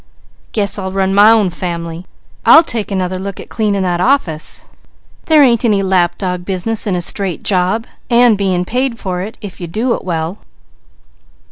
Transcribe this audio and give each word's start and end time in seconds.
_Guess 0.51 0.79
I'll 0.79 0.91
run 0.91 1.13
my 1.13 1.29
own 1.29 1.51
family! 1.51 2.07
I'll 2.43 2.63
take 2.63 2.89
another 2.89 3.19
look 3.19 3.39
at 3.39 3.49
cleaning 3.51 3.83
that 3.83 4.01
office. 4.01 4.67
There 5.25 5.43
ain't 5.43 5.63
any 5.63 5.83
lap 5.83 6.17
dog 6.17 6.43
business 6.43 6.87
in 6.87 6.95
a 6.95 7.37
job, 7.37 7.85
and 8.09 8.35
being 8.35 8.65
paid 8.65 8.97
for 8.97 9.21
it, 9.21 9.37
if 9.41 9.61
you 9.61 9.67
do 9.67 9.93
it 9.93 10.03
well." 10.03 10.39